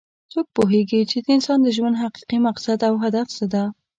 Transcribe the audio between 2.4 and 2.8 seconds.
مقصد